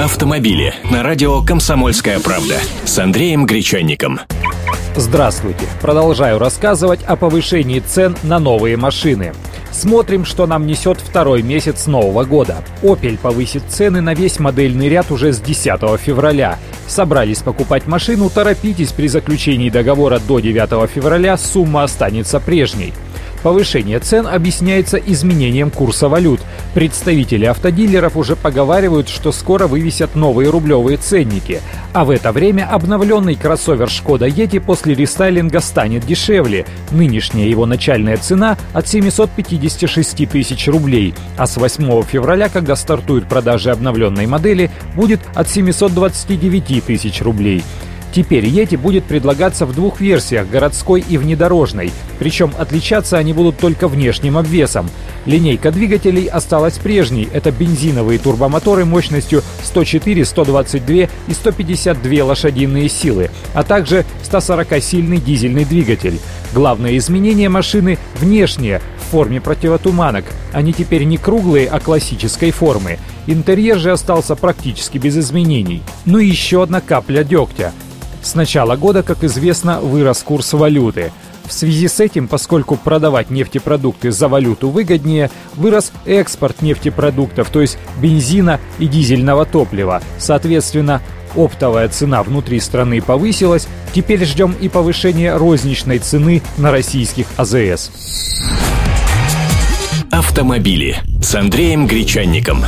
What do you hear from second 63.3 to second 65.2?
а также 140-сильный